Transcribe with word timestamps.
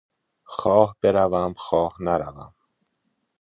خواه 0.53 0.95
بروم 1.01 1.53
خواه 1.57 1.95
نروم 1.99 2.53